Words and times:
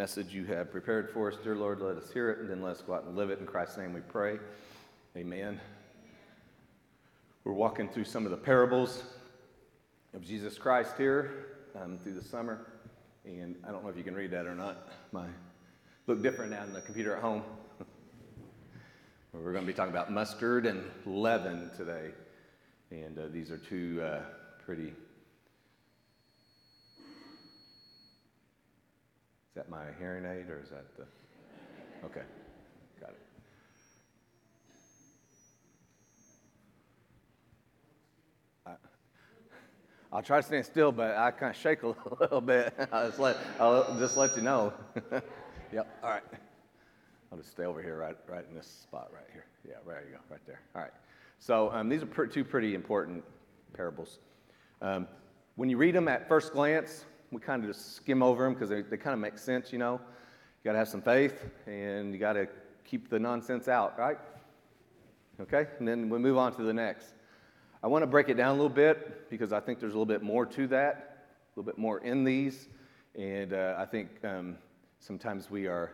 message 0.00 0.32
you 0.32 0.46
have 0.46 0.72
prepared 0.72 1.10
for 1.10 1.30
us. 1.30 1.36
Dear 1.44 1.54
Lord, 1.54 1.82
let 1.82 1.94
us 1.98 2.10
hear 2.10 2.30
it 2.30 2.38
and 2.38 2.48
then 2.48 2.62
let 2.62 2.76
us 2.76 2.80
go 2.80 2.94
out 2.94 3.04
and 3.04 3.14
live 3.14 3.28
it. 3.28 3.38
In 3.38 3.44
Christ's 3.44 3.76
name 3.76 3.92
we 3.92 4.00
pray. 4.00 4.38
Amen. 5.14 5.60
We're 7.44 7.52
walking 7.52 7.86
through 7.86 8.04
some 8.04 8.24
of 8.24 8.30
the 8.30 8.36
parables 8.38 9.02
of 10.14 10.22
Jesus 10.22 10.56
Christ 10.56 10.94
here 10.96 11.48
um, 11.78 11.98
through 11.98 12.14
the 12.14 12.24
summer. 12.24 12.66
And 13.26 13.56
I 13.62 13.72
don't 13.72 13.84
know 13.84 13.90
if 13.90 13.96
you 13.98 14.02
can 14.02 14.14
read 14.14 14.30
that 14.30 14.46
or 14.46 14.54
not. 14.54 14.88
My 15.12 15.26
look 16.06 16.22
different 16.22 16.52
now 16.52 16.62
in 16.62 16.72
the 16.72 16.80
computer 16.80 17.14
at 17.14 17.20
home. 17.20 17.42
We're 19.34 19.52
going 19.52 19.66
to 19.66 19.70
be 19.70 19.76
talking 19.76 19.92
about 19.92 20.10
mustard 20.10 20.64
and 20.64 20.82
leaven 21.04 21.70
today. 21.76 22.12
And 22.90 23.18
uh, 23.18 23.22
these 23.30 23.50
are 23.50 23.58
two 23.58 24.00
uh, 24.02 24.22
pretty. 24.64 24.94
That 29.60 29.68
my 29.68 29.84
hearing 29.98 30.24
aid 30.24 30.48
or 30.48 30.58
is 30.62 30.70
that 30.70 30.86
the. 30.96 31.04
Okay, 32.06 32.22
got 32.98 33.10
it. 33.10 33.18
I'll 40.10 40.22
try 40.22 40.40
to 40.40 40.42
stand 40.46 40.64
still, 40.64 40.92
but 40.92 41.14
I 41.14 41.30
kind 41.30 41.54
of 41.54 41.60
shake 41.60 41.82
a 41.82 41.88
little 42.20 42.40
bit. 42.40 42.74
I'll 42.90 43.06
just 43.08 43.20
let, 43.20 43.36
I'll 43.60 43.98
just 43.98 44.16
let 44.16 44.34
you 44.34 44.42
know. 44.42 44.72
yep, 45.72 45.86
all 46.02 46.10
right. 46.10 46.22
I'll 47.30 47.38
just 47.38 47.50
stay 47.50 47.64
over 47.64 47.82
here, 47.82 47.98
right, 47.98 48.16
right 48.26 48.44
in 48.48 48.56
this 48.56 48.66
spot 48.66 49.10
right 49.12 49.28
here. 49.32 49.44
Yeah, 49.68 49.74
there 49.86 50.02
you 50.08 50.16
go, 50.16 50.20
right 50.30 50.40
there. 50.46 50.60
All 50.74 50.80
right. 50.80 50.90
So 51.38 51.70
um, 51.70 51.90
these 51.90 52.02
are 52.02 52.26
two 52.26 52.44
pretty 52.44 52.74
important 52.74 53.22
parables. 53.74 54.20
Um, 54.80 55.06
when 55.56 55.68
you 55.68 55.76
read 55.76 55.94
them 55.94 56.08
at 56.08 56.26
first 56.28 56.54
glance, 56.54 57.04
we 57.30 57.40
kind 57.40 57.62
of 57.62 57.70
just 57.70 57.94
skim 57.94 58.22
over 58.22 58.44
them 58.44 58.54
because 58.54 58.68
they, 58.68 58.82
they 58.82 58.96
kind 58.96 59.14
of 59.14 59.20
make 59.20 59.38
sense, 59.38 59.72
you 59.72 59.78
know. 59.78 59.94
You 59.94 60.64
got 60.64 60.72
to 60.72 60.78
have 60.78 60.88
some 60.88 61.02
faith 61.02 61.44
and 61.66 62.12
you 62.12 62.18
got 62.18 62.34
to 62.34 62.48
keep 62.84 63.08
the 63.08 63.18
nonsense 63.18 63.68
out, 63.68 63.98
right? 63.98 64.18
Okay? 65.40 65.66
And 65.78 65.86
then 65.86 66.08
we 66.08 66.18
move 66.18 66.36
on 66.36 66.54
to 66.56 66.62
the 66.62 66.72
next. 66.72 67.14
I 67.82 67.86
want 67.86 68.02
to 68.02 68.06
break 68.06 68.28
it 68.28 68.34
down 68.34 68.50
a 68.50 68.54
little 68.54 68.68
bit 68.68 69.30
because 69.30 69.52
I 69.52 69.60
think 69.60 69.80
there's 69.80 69.94
a 69.94 69.96
little 69.96 70.04
bit 70.04 70.22
more 70.22 70.44
to 70.44 70.66
that, 70.66 71.28
a 71.56 71.60
little 71.60 71.70
bit 71.70 71.78
more 71.78 71.98
in 72.00 72.24
these. 72.24 72.68
And 73.14 73.52
uh, 73.52 73.76
I 73.78 73.86
think 73.86 74.08
um, 74.24 74.58
sometimes 74.98 75.50
we 75.50 75.66
are 75.66 75.92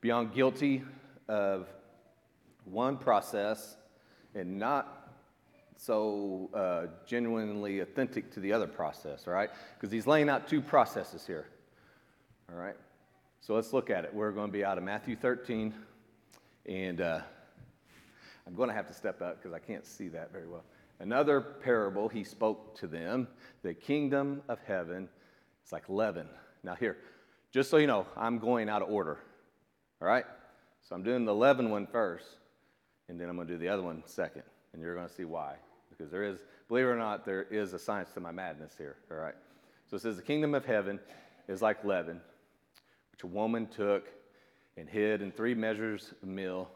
beyond 0.00 0.32
guilty 0.32 0.82
of 1.26 1.68
one 2.64 2.96
process 2.96 3.76
and 4.34 4.58
not 4.58 4.99
so 5.80 6.50
uh, 6.52 6.92
genuinely 7.06 7.80
authentic 7.80 8.30
to 8.32 8.40
the 8.40 8.52
other 8.52 8.66
process, 8.66 9.26
all 9.26 9.32
right? 9.32 9.48
Because 9.74 9.90
he's 9.90 10.06
laying 10.06 10.28
out 10.28 10.46
two 10.46 10.60
processes 10.60 11.26
here, 11.26 11.46
all 12.52 12.58
right? 12.58 12.76
So 13.40 13.54
let's 13.54 13.72
look 13.72 13.88
at 13.88 14.04
it. 14.04 14.12
We're 14.12 14.32
going 14.32 14.48
to 14.48 14.52
be 14.52 14.62
out 14.62 14.76
of 14.76 14.84
Matthew 14.84 15.16
13, 15.16 15.72
and 16.66 17.00
uh, 17.00 17.20
I'm 18.46 18.54
going 18.54 18.68
to 18.68 18.74
have 18.74 18.88
to 18.88 18.92
step 18.92 19.22
out 19.22 19.38
because 19.38 19.54
I 19.54 19.58
can't 19.58 19.86
see 19.86 20.08
that 20.08 20.30
very 20.32 20.46
well. 20.46 20.64
Another 20.98 21.40
parable 21.40 22.10
he 22.10 22.24
spoke 22.24 22.78
to 22.80 22.86
them 22.86 23.26
the 23.62 23.72
kingdom 23.72 24.42
of 24.50 24.58
heaven 24.66 25.08
It's 25.62 25.72
like 25.72 25.88
leaven. 25.88 26.28
Now, 26.62 26.74
here, 26.74 26.98
just 27.52 27.70
so 27.70 27.78
you 27.78 27.86
know, 27.86 28.06
I'm 28.18 28.38
going 28.38 28.68
out 28.68 28.82
of 28.82 28.90
order, 28.90 29.18
all 30.02 30.08
right? 30.08 30.26
So 30.82 30.94
I'm 30.94 31.02
doing 31.02 31.24
the 31.24 31.34
leaven 31.34 31.70
one 31.70 31.86
first 31.86 32.26
and 33.08 33.18
then 33.18 33.30
I'm 33.30 33.36
going 33.36 33.48
to 33.48 33.54
do 33.54 33.58
the 33.58 33.68
other 33.68 33.82
one 33.82 34.02
second, 34.06 34.44
and 34.72 34.80
you're 34.80 34.94
going 34.94 35.08
to 35.08 35.12
see 35.12 35.24
why. 35.24 35.56
Because 36.00 36.10
there 36.10 36.24
is, 36.24 36.38
believe 36.66 36.86
it 36.86 36.88
or 36.88 36.96
not, 36.96 37.26
there 37.26 37.42
is 37.42 37.74
a 37.74 37.78
science 37.78 38.08
to 38.14 38.20
my 38.20 38.30
madness 38.30 38.72
here, 38.78 38.96
all 39.10 39.18
right? 39.18 39.34
So 39.86 39.96
it 39.96 40.00
says, 40.00 40.16
The 40.16 40.22
kingdom 40.22 40.54
of 40.54 40.64
heaven 40.64 40.98
is 41.46 41.60
like 41.60 41.84
leaven, 41.84 42.22
which 43.12 43.22
a 43.22 43.26
woman 43.26 43.66
took 43.66 44.08
and 44.78 44.88
hid 44.88 45.20
in 45.20 45.30
three 45.30 45.52
measures 45.52 46.14
of 46.22 46.28
meal 46.28 46.70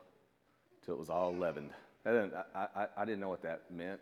till 0.85 0.93
it 0.93 1.01
was 1.01 1.09
all 1.09 1.35
leavened. 1.35 1.71
I 2.05 2.11
didn't, 2.11 2.35
I, 2.55 2.67
I, 2.77 2.87
I 2.99 3.05
didn't 3.07 3.21
know 3.21 3.31
what 3.31 3.41
that 3.45 3.63
meant. 3.71 3.99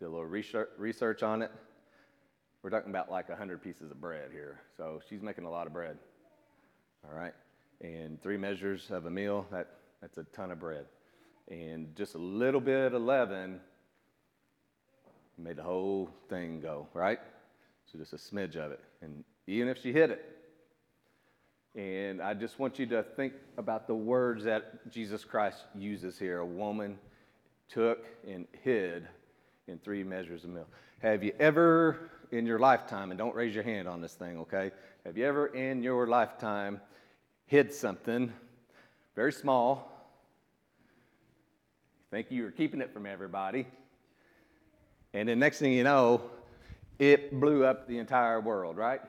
Did 0.00 0.06
a 0.06 0.08
little 0.08 0.26
research, 0.26 0.68
research 0.78 1.22
on 1.22 1.42
it. 1.42 1.52
We're 2.64 2.70
talking 2.70 2.90
about 2.90 3.08
like 3.08 3.28
100 3.28 3.62
pieces 3.62 3.92
of 3.92 4.00
bread 4.00 4.30
here. 4.32 4.62
So 4.76 5.00
she's 5.08 5.22
making 5.22 5.44
a 5.44 5.50
lot 5.50 5.68
of 5.68 5.72
bread, 5.72 5.96
all 7.04 7.16
right? 7.16 7.34
And 7.82 8.20
three 8.20 8.36
measures 8.36 8.90
of 8.90 9.06
a 9.06 9.10
meal, 9.10 9.46
that, 9.52 9.68
that's 10.00 10.18
a 10.18 10.24
ton 10.24 10.50
of 10.50 10.58
bread 10.58 10.86
and 11.48 11.94
just 11.94 12.14
a 12.14 12.18
little 12.18 12.60
bit 12.60 12.92
of 12.92 13.02
leaven 13.02 13.60
made 15.38 15.56
the 15.56 15.62
whole 15.62 16.10
thing 16.28 16.60
go, 16.60 16.86
right? 16.94 17.18
So 17.90 17.98
just 17.98 18.12
a 18.12 18.16
smidge 18.16 18.56
of 18.56 18.72
it. 18.72 18.80
And 19.02 19.24
even 19.46 19.68
if 19.68 19.80
she 19.80 19.92
hit 19.92 20.10
it, 20.10 20.24
and 21.74 22.22
I 22.22 22.32
just 22.32 22.58
want 22.58 22.78
you 22.78 22.86
to 22.86 23.02
think 23.02 23.34
about 23.58 23.86
the 23.86 23.94
words 23.94 24.44
that 24.44 24.90
Jesus 24.90 25.24
Christ 25.24 25.58
uses 25.74 26.18
here. 26.18 26.38
A 26.38 26.46
woman 26.46 26.98
took 27.68 28.06
and 28.26 28.46
hid 28.64 29.06
in 29.66 29.78
three 29.78 30.02
measures 30.02 30.44
of 30.44 30.50
milk. 30.50 30.68
Have 31.02 31.22
you 31.22 31.32
ever 31.38 32.10
in 32.32 32.46
your 32.46 32.58
lifetime, 32.58 33.10
and 33.10 33.18
don't 33.18 33.34
raise 33.34 33.54
your 33.54 33.62
hand 33.62 33.86
on 33.86 34.00
this 34.00 34.14
thing, 34.14 34.38
okay? 34.38 34.70
Have 35.04 35.18
you 35.18 35.26
ever 35.26 35.48
in 35.48 35.82
your 35.82 36.06
lifetime 36.06 36.80
hid 37.46 37.72
something 37.72 38.32
very 39.14 39.32
small 39.32 39.96
think 42.16 42.30
you 42.30 42.44
were 42.44 42.50
keeping 42.50 42.80
it 42.80 42.92
from 42.94 43.04
everybody. 43.04 43.66
And 45.16 45.30
then 45.30 45.38
next 45.38 45.60
thing 45.60 45.72
you 45.72 45.82
know, 45.82 46.20
it 46.98 47.40
blew 47.40 47.64
up 47.64 47.88
the 47.88 47.96
entire 47.96 48.38
world, 48.38 48.76
right? 48.76 49.00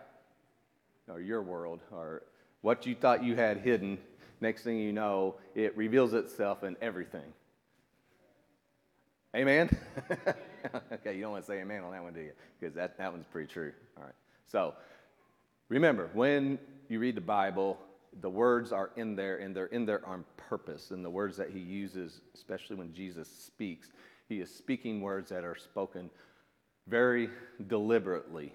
Or 1.09 1.19
your 1.19 1.41
world, 1.41 1.81
or 1.91 2.23
what 2.61 2.85
you 2.85 2.95
thought 2.95 3.25
you 3.25 3.35
had 3.35 3.57
hidden. 3.57 3.97
Next 4.39 4.63
thing 4.63 4.79
you 4.79 4.93
know, 4.93 5.35
it 5.53 5.75
reveals 5.75 6.13
itself 6.13 6.63
in 6.63 6.77
everything. 6.81 7.33
Amen? 9.35 9.69
okay, 10.93 11.13
you 11.13 11.21
don't 11.23 11.31
want 11.31 11.43
to 11.43 11.51
say 11.51 11.59
amen 11.59 11.83
on 11.83 11.91
that 11.91 12.01
one, 12.01 12.13
do 12.13 12.21
you? 12.21 12.31
Because 12.57 12.73
that, 12.75 12.97
that 12.97 13.11
one's 13.11 13.25
pretty 13.25 13.51
true. 13.51 13.73
All 13.97 14.03
right. 14.03 14.15
So 14.47 14.75
remember, 15.67 16.09
when 16.13 16.57
you 16.87 16.99
read 16.99 17.15
the 17.15 17.21
Bible, 17.21 17.77
the 18.21 18.29
words 18.29 18.71
are 18.71 18.91
in 18.95 19.17
there 19.17 19.39
and 19.39 19.53
they're 19.53 19.65
in 19.67 19.85
there 19.85 20.05
on 20.07 20.23
purpose. 20.37 20.91
And 20.91 21.03
the 21.03 21.09
words 21.09 21.35
that 21.35 21.49
he 21.49 21.59
uses, 21.59 22.21
especially 22.33 22.77
when 22.77 22.93
Jesus 22.93 23.27
speaks, 23.27 23.91
he 24.27 24.39
is 24.39 24.53
speaking 24.53 25.01
words 25.01 25.29
that 25.29 25.43
are 25.43 25.55
spoken 25.55 26.09
very 26.87 27.29
deliberately. 27.67 28.53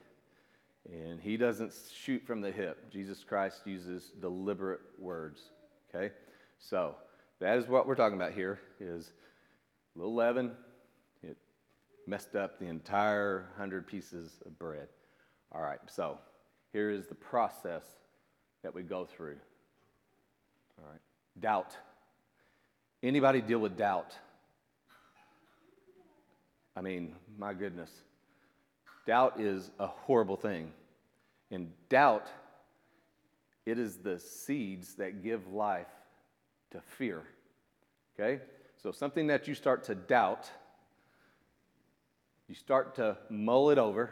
And 0.91 1.21
he 1.21 1.37
doesn't 1.37 1.73
shoot 1.95 2.23
from 2.27 2.41
the 2.41 2.51
hip. 2.51 2.91
Jesus 2.91 3.23
Christ 3.25 3.63
uses 3.67 4.13
deliberate 4.21 4.81
words. 4.99 5.51
Okay? 5.95 6.13
So 6.59 6.97
that 7.41 7.59
is 7.59 7.69
what 7.69 7.87
we're 7.87 7.95
talking 7.95 8.17
about 8.17 8.33
here 8.33 8.61
is 8.81 9.13
little 9.95 10.15
leaven. 10.15 10.53
It 11.23 11.37
messed 12.07 12.35
up 12.35 12.59
the 12.59 12.67
entire 12.67 13.47
hundred 13.57 13.87
pieces 13.87 14.41
of 14.45 14.59
bread. 14.59 14.89
All 15.53 15.63
right, 15.63 15.81
so 15.87 16.19
here 16.73 16.91
is 16.91 17.07
the 17.07 17.15
process 17.15 17.85
that 18.63 18.75
we 18.75 18.83
go 18.83 19.05
through. 19.05 19.37
All 20.79 20.91
right. 20.91 21.01
Doubt. 21.41 21.77
Anybody 23.03 23.41
deal 23.41 23.59
with 23.59 23.77
doubt? 23.77 24.15
I 26.77 26.81
mean, 26.81 27.15
my 27.39 27.55
goodness. 27.55 27.91
Doubt 29.07 29.41
is 29.41 29.71
a 29.79 29.87
horrible 29.87 30.37
thing. 30.37 30.73
And 31.51 31.73
doubt, 31.89 32.29
it 33.67 33.79
is 33.79 33.97
the 33.97 34.19
seeds 34.19 34.95
that 34.95 35.23
give 35.23 35.53
life 35.53 35.87
to 36.71 36.81
fear. 36.81 37.23
Okay? 38.19 38.43
So 38.83 38.91
something 38.91 39.27
that 39.29 39.47
you 39.47 39.55
start 39.55 39.85
to 39.85 39.95
doubt, 39.95 40.51
you 42.49 42.55
start 42.55 42.95
to 42.97 43.17
mull 43.29 43.71
it 43.71 43.79
over, 43.79 44.11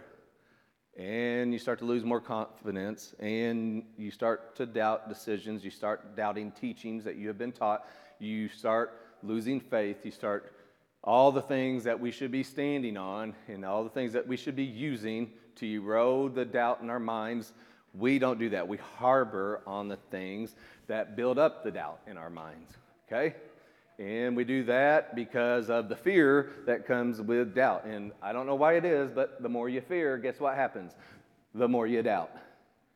and 0.96 1.52
you 1.52 1.58
start 1.58 1.78
to 1.78 1.84
lose 1.84 2.04
more 2.04 2.20
confidence 2.20 3.14
and 3.20 3.84
you 3.96 4.10
start 4.10 4.56
to 4.56 4.66
doubt 4.66 5.08
decisions 5.08 5.64
you 5.64 5.70
start 5.70 6.16
doubting 6.16 6.50
teachings 6.50 7.04
that 7.04 7.16
you 7.16 7.28
have 7.28 7.38
been 7.38 7.52
taught 7.52 7.86
you 8.18 8.48
start 8.48 9.00
losing 9.22 9.60
faith 9.60 10.04
you 10.04 10.10
start 10.10 10.52
all 11.02 11.32
the 11.32 11.42
things 11.42 11.84
that 11.84 11.98
we 11.98 12.10
should 12.10 12.30
be 12.30 12.42
standing 12.42 12.96
on 12.96 13.34
and 13.48 13.64
all 13.64 13.82
the 13.82 13.90
things 13.90 14.12
that 14.12 14.26
we 14.26 14.36
should 14.36 14.56
be 14.56 14.64
using 14.64 15.30
to 15.56 15.66
erode 15.66 16.34
the 16.34 16.44
doubt 16.44 16.80
in 16.82 16.90
our 16.90 17.00
minds 17.00 17.52
we 17.94 18.18
don't 18.18 18.38
do 18.38 18.48
that 18.50 18.66
we 18.66 18.76
harbor 18.76 19.62
on 19.66 19.88
the 19.88 19.96
things 20.10 20.54
that 20.86 21.16
build 21.16 21.38
up 21.38 21.64
the 21.64 21.70
doubt 21.70 22.00
in 22.06 22.16
our 22.16 22.30
minds 22.30 22.76
okay 23.06 23.34
and 24.00 24.34
we 24.34 24.44
do 24.44 24.64
that 24.64 25.14
because 25.14 25.68
of 25.68 25.90
the 25.90 25.94
fear 25.94 26.52
that 26.64 26.86
comes 26.86 27.20
with 27.20 27.54
doubt. 27.54 27.84
And 27.84 28.12
I 28.22 28.32
don't 28.32 28.46
know 28.46 28.54
why 28.54 28.76
it 28.78 28.86
is, 28.86 29.10
but 29.10 29.42
the 29.42 29.48
more 29.50 29.68
you 29.68 29.82
fear, 29.82 30.16
guess 30.16 30.40
what 30.40 30.54
happens? 30.54 30.92
The 31.54 31.68
more 31.68 31.86
you 31.86 32.02
doubt. 32.02 32.30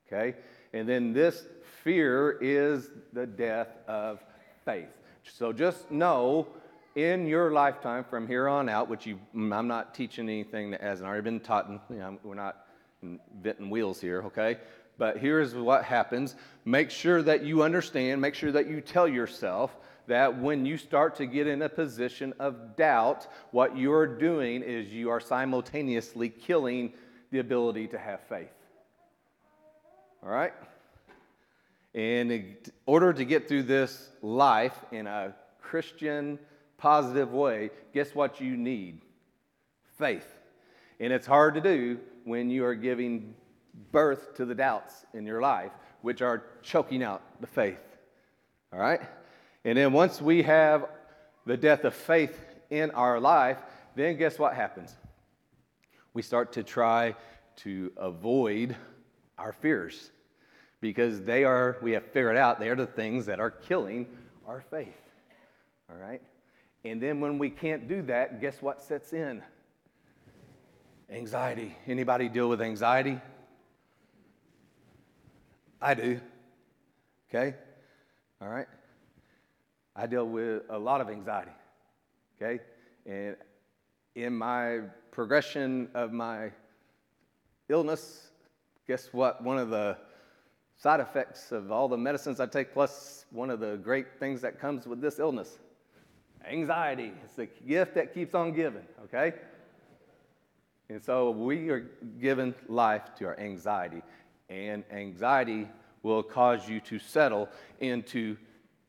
Okay? 0.06 0.34
And 0.72 0.88
then 0.88 1.12
this 1.12 1.44
fear 1.82 2.38
is 2.40 2.88
the 3.12 3.26
death 3.26 3.68
of 3.86 4.24
faith. 4.64 4.88
So 5.30 5.52
just 5.52 5.90
know 5.90 6.46
in 6.94 7.26
your 7.26 7.50
lifetime 7.50 8.05
from 8.05 8.26
here 8.26 8.49
on 8.49 8.69
out, 8.69 8.88
which 8.88 9.06
you, 9.06 9.19
mm, 9.35 9.55
I'm 9.55 9.67
not 9.67 9.94
teaching 9.94 10.29
anything 10.29 10.70
that 10.70 10.81
hasn't 10.81 11.06
already 11.06 11.23
been 11.23 11.41
taught, 11.41 11.69
you 11.91 11.96
know, 11.96 12.19
we're 12.23 12.35
not 12.35 12.67
inventing 13.02 13.70
wheels 13.70 14.00
here, 14.00 14.23
okay? 14.26 14.58
But 14.96 15.19
here's 15.19 15.55
what 15.55 15.85
happens 15.85 16.37
make 16.64 16.91
sure 16.91 17.23
that 17.23 17.44
you 17.44 17.62
understand, 17.62 18.20
make 18.20 18.35
sure 18.35 18.52
that 18.52 18.69
you 18.69 18.81
tell 18.81 19.08
yourself 19.08 19.76
that 20.06 20.38
when 20.41 20.67
you 20.67 20.76
start 20.76 21.17
to 21.17 21.26
get 21.26 21.46
in 21.46 21.62
a 21.62 21.69
position 21.69 22.35
of 22.38 22.76
doubt, 22.76 23.26
what 23.50 23.76
you're 23.76 24.06
doing 24.06 24.62
is 24.62 24.93
you 24.93 25.11
are 25.11 25.20
simultaneously 25.20 26.29
killing 26.29 26.93
the 27.31 27.38
ability 27.38 27.88
to 27.88 27.99
have 27.99 28.20
faith. 28.29 28.52
All 30.23 30.31
right? 30.31 30.52
And 31.94 32.31
in 32.31 32.56
order 32.87 33.12
to 33.12 33.25
get 33.25 33.49
through 33.49 33.64
this 33.64 34.11
life 34.20 34.76
in 34.93 35.06
a 35.06 35.35
Christian, 35.62 36.38
positive 36.76 37.32
way, 37.32 37.70
guess 37.92 38.14
what 38.14 38.40
you 38.40 38.56
need? 38.56 39.00
Faith. 39.98 40.26
And 41.00 41.12
it's 41.12 41.26
hard 41.26 41.54
to 41.54 41.60
do 41.60 41.98
when 42.24 42.50
you 42.50 42.64
are 42.64 42.74
giving 42.74 43.34
birth 43.92 44.34
to 44.36 44.44
the 44.44 44.54
doubts 44.54 45.06
in 45.14 45.26
your 45.26 45.40
life, 45.40 45.72
which 46.02 46.22
are 46.22 46.44
choking 46.62 47.02
out 47.02 47.22
the 47.40 47.46
faith. 47.46 47.80
All 48.72 48.78
right? 48.78 49.00
And 49.64 49.78
then 49.78 49.92
once 49.92 50.20
we 50.20 50.42
have 50.42 50.86
the 51.46 51.56
death 51.56 51.84
of 51.84 51.94
faith 51.94 52.38
in 52.70 52.90
our 52.92 53.20
life, 53.20 53.58
then 53.94 54.16
guess 54.16 54.38
what 54.38 54.54
happens? 54.54 54.94
We 56.12 56.22
start 56.22 56.52
to 56.54 56.62
try 56.62 57.14
to 57.56 57.92
avoid 57.96 58.76
our 59.38 59.52
fears 59.52 60.10
because 60.80 61.22
they 61.22 61.44
are, 61.44 61.76
we 61.82 61.92
have 61.92 62.04
figured 62.06 62.36
out, 62.36 62.60
they 62.60 62.68
are 62.68 62.76
the 62.76 62.86
things 62.86 63.26
that 63.26 63.40
are 63.40 63.50
killing 63.50 64.06
our 64.46 64.60
faith. 64.70 65.00
All 65.90 65.96
right? 65.96 66.22
And 66.84 67.00
then 67.00 67.20
when 67.20 67.38
we 67.38 67.48
can't 67.48 67.88
do 67.88 68.02
that, 68.02 68.40
guess 68.40 68.60
what 68.60 68.82
sets 68.82 69.14
in? 69.14 69.42
Anxiety. 71.10 71.75
Anybody 71.86 72.28
deal 72.28 72.48
with 72.48 72.60
anxiety? 72.60 73.19
I 75.81 75.94
do. 75.94 76.20
Okay? 77.28 77.56
All 78.40 78.48
right? 78.48 78.66
I 79.96 80.06
deal 80.06 80.26
with 80.26 80.62
a 80.69 80.78
lot 80.78 81.00
of 81.00 81.08
anxiety. 81.08 81.52
Okay? 82.36 82.62
And 83.06 83.36
in 84.14 84.34
my 84.34 84.81
progression 85.10 85.88
of 85.94 86.12
my 86.12 86.50
illness, 87.70 88.28
guess 88.86 89.08
what? 89.12 89.42
One 89.42 89.58
of 89.58 89.70
the 89.70 89.96
side 90.76 91.00
effects 91.00 91.50
of 91.50 91.72
all 91.72 91.88
the 91.88 91.96
medicines 91.96 92.40
I 92.40 92.46
take, 92.46 92.75
plus 92.75 93.25
one 93.31 93.48
of 93.48 93.60
the 93.60 93.76
great 93.76 94.19
things 94.19 94.42
that 94.42 94.60
comes 94.60 94.86
with 94.86 95.00
this 95.00 95.19
illness 95.19 95.58
anxiety. 96.46 97.12
It's 97.25 97.35
the 97.35 97.46
gift 97.46 97.94
that 97.94 98.14
keeps 98.14 98.35
on 98.35 98.52
giving, 98.52 98.85
okay? 99.05 99.35
And 100.88 101.02
so 101.02 101.31
we 101.31 101.70
are 101.70 101.91
given 102.20 102.55
life 102.69 103.14
to 103.19 103.26
our 103.26 103.38
anxiety, 103.38 104.02
and 104.49 104.85
anxiety 104.93 105.69
will 106.02 106.23
cause 106.23 106.69
you 106.69 106.81
to 106.81 106.99
settle 106.99 107.49
into 107.81 108.37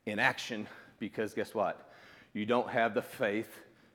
inaction 0.05 0.67
because 0.99 1.33
guess 1.33 1.53
what? 1.53 1.89
You 2.33 2.45
don't 2.45 2.69
have 2.69 2.93
the 2.93 3.01
faith 3.01 3.49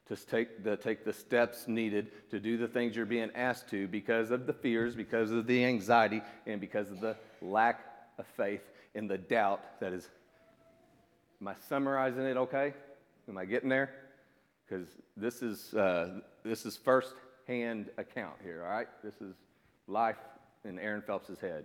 to 0.07 0.17
take 0.17 0.65
the, 0.65 0.77
take 0.77 1.05
the 1.05 1.13
steps 1.13 1.69
needed 1.69 2.11
to 2.31 2.41
do 2.41 2.57
the 2.57 2.67
things 2.67 2.97
you're 2.97 3.07
being 3.07 3.31
asked 3.35 3.69
to 3.69 3.87
because 3.87 4.31
of 4.31 4.47
the 4.47 4.53
fears, 4.53 4.95
because 4.95 5.31
of 5.31 5.47
the 5.47 5.65
anxiety, 5.65 6.23
and 6.47 6.61
because 6.61 6.91
of 6.91 7.01
the 7.01 7.17
lack 7.41 7.85
of 8.19 8.27
faith 8.27 8.63
in 8.95 9.07
the 9.07 9.19
doubt 9.19 9.61
that 9.81 9.93
is. 9.93 10.09
Am 11.41 11.49
I 11.49 11.55
summarizing 11.69 12.25
it 12.25 12.37
okay? 12.37 12.75
Am 13.31 13.39
I 13.39 13.45
getting 13.45 13.69
there? 13.69 13.91
Because 14.67 14.89
this 15.17 15.41
is 15.41 15.73
uh, 15.75 16.19
this 16.43 16.67
is 16.67 16.77
first 16.77 17.15
hand 17.47 17.89
account 17.97 18.35
here. 18.43 18.65
All 18.65 18.71
right, 18.73 18.89
this 19.05 19.15
is 19.21 19.37
life 19.87 20.19
in 20.65 20.81
Aaron 20.81 21.01
Phelps's 21.01 21.39
head. 21.39 21.65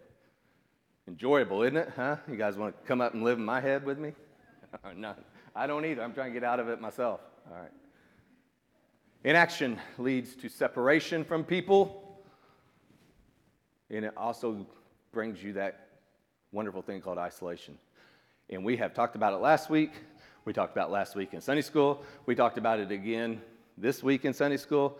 Enjoyable, 1.07 1.63
isn't 1.63 1.77
it? 1.77 1.91
Huh? 1.95 2.17
You 2.29 2.35
guys 2.35 2.55
want 2.55 2.79
to 2.79 2.87
come 2.87 3.01
up 3.01 3.15
and 3.15 3.23
live 3.23 3.39
in 3.39 3.45
my 3.45 3.59
head 3.59 3.83
with 3.83 3.97
me? 3.97 4.13
no, 4.95 5.15
I 5.55 5.65
don't 5.65 5.83
either. 5.85 6.03
I'm 6.03 6.13
trying 6.13 6.31
to 6.31 6.39
get 6.39 6.43
out 6.43 6.59
of 6.59 6.69
it 6.69 6.79
myself. 6.79 7.19
All 7.49 7.57
right. 7.57 7.71
Inaction 9.23 9.79
leads 9.97 10.35
to 10.35 10.49
separation 10.49 11.23
from 11.23 11.43
people, 11.43 12.21
and 13.89 14.05
it 14.05 14.13
also 14.15 14.67
brings 15.11 15.41
you 15.41 15.53
that 15.53 15.87
wonderful 16.51 16.83
thing 16.83 17.01
called 17.01 17.17
isolation. 17.17 17.75
And 18.51 18.63
we 18.63 18.77
have 18.77 18.93
talked 18.93 19.15
about 19.15 19.33
it 19.33 19.37
last 19.37 19.71
week. 19.71 19.93
We 20.45 20.53
talked 20.53 20.77
about 20.77 20.91
last 20.91 21.15
week 21.15 21.33
in 21.33 21.41
Sunday 21.41 21.63
school. 21.63 22.03
We 22.27 22.35
talked 22.35 22.59
about 22.59 22.79
it 22.79 22.91
again 22.91 23.41
this 23.79 24.03
week 24.03 24.25
in 24.25 24.33
Sunday 24.33 24.57
school. 24.57 24.99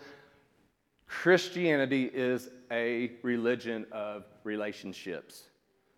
Christianity 1.06 2.06
is 2.12 2.50
a 2.72 3.12
religion 3.22 3.86
of 3.92 4.24
relationships. 4.44 5.44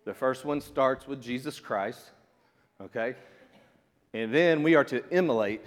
The 0.04 0.14
first 0.14 0.44
one 0.44 0.60
starts 0.60 1.08
with 1.08 1.22
Jesus 1.22 1.62
Christ, 1.62 2.02
okay? 2.82 3.16
And 4.14 4.36
then 4.36 4.64
we 4.64 4.76
are 4.76 4.84
to 4.84 5.02
emulate 5.14 5.62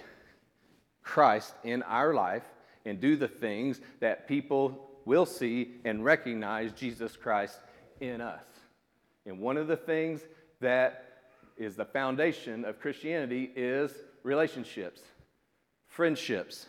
Christ 1.01 1.55
in 1.63 1.81
our 1.81 2.13
life 2.13 2.43
and 2.85 3.01
do 3.01 3.15
the 3.15 3.27
things 3.27 3.81
that 3.99 4.27
people 4.27 4.91
will 5.05 5.25
see 5.25 5.71
and 5.85 6.05
recognize 6.05 6.71
Jesus 6.73 7.17
Christ 7.17 7.57
in 7.99 8.21
us. 8.21 8.43
And 9.25 9.39
one 9.39 9.57
of 9.57 9.65
the 9.65 9.77
things 9.77 10.21
that 10.59 11.10
is 11.57 11.75
the 11.75 11.85
foundation 11.85 12.65
of 12.65 12.79
Christianity 12.79 13.51
is 13.55 13.93
relationships, 14.23 15.01
friendships, 15.87 16.67